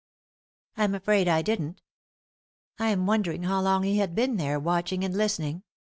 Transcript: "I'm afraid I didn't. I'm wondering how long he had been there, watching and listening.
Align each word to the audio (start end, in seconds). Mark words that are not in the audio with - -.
"I'm 0.79 0.95
afraid 0.95 1.27
I 1.27 1.43
didn't. 1.43 1.83
I'm 2.79 3.05
wondering 3.05 3.43
how 3.43 3.61
long 3.61 3.83
he 3.83 3.99
had 3.99 4.15
been 4.15 4.37
there, 4.37 4.59
watching 4.59 5.03
and 5.03 5.15
listening. 5.15 5.61